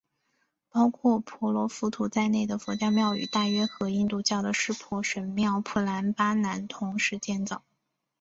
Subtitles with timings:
[0.71, 7.61] 包括婆罗浮屠在内的佛教庙宇大约和印度教的湿婆神庙普兰巴南同时建造。